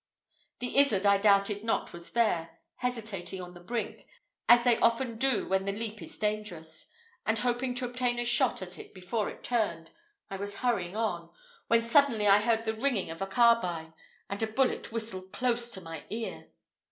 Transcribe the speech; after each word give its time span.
The 0.57 0.77
izzard 0.79 1.05
I 1.05 1.19
doubted 1.19 1.63
not 1.63 1.93
was 1.93 2.13
there, 2.13 2.57
hesitating 2.77 3.39
on 3.39 3.53
the 3.53 3.59
brink, 3.59 4.07
as 4.49 4.63
they 4.63 4.79
often 4.79 5.19
do 5.19 5.47
when 5.47 5.65
the 5.65 5.71
leap 5.71 6.01
is 6.01 6.17
dangerous; 6.17 6.89
and 7.23 7.37
hoping 7.37 7.75
to 7.75 7.85
obtain 7.85 8.17
a 8.17 8.25
shot 8.25 8.63
at 8.63 8.79
it 8.79 8.95
before 8.95 9.29
it 9.29 9.43
turned, 9.43 9.91
I 10.27 10.37
was 10.37 10.55
hurrying 10.65 10.95
on, 10.95 11.29
when 11.67 11.83
suddenly 11.83 12.25
I 12.27 12.39
heard 12.39 12.65
the 12.65 12.73
ringing 12.73 13.11
of 13.11 13.21
a 13.21 13.27
carbine, 13.27 13.93
and 14.27 14.41
a 14.41 14.47
bullet 14.47 14.91
whistled 14.91 15.31
close 15.31 15.69
to 15.73 15.81
my 15.81 16.03
ear. 16.09 16.47